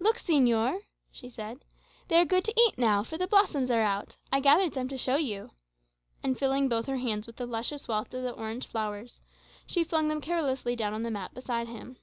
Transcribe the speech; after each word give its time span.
"Look, 0.00 0.16
señor," 0.16 0.80
she 1.12 1.28
said, 1.30 1.64
"they 2.08 2.16
are 2.20 2.24
good 2.24 2.42
to 2.46 2.60
eat 2.60 2.76
now, 2.76 3.04
for 3.04 3.16
the 3.16 3.28
blossoms 3.28 3.70
are 3.70 3.82
out.[#] 3.82 4.16
I 4.32 4.40
gathered 4.40 4.74
some 4.74 4.88
to 4.88 4.98
show 4.98 5.14
you;" 5.14 5.50
and 6.24 6.36
filling 6.36 6.68
both 6.68 6.86
her 6.86 6.96
hands 6.96 7.28
with 7.28 7.36
the 7.36 7.46
luscious 7.46 7.86
wealth 7.86 8.12
of 8.12 8.24
the 8.24 8.32
orange 8.32 8.66
flowers, 8.66 9.20
she 9.64 9.84
flung 9.84 10.08
them 10.08 10.20
carelessly 10.20 10.74
down 10.74 10.92
on 10.92 11.04
the 11.04 11.10
mat 11.12 11.34
beside 11.34 11.68
him. 11.68 11.98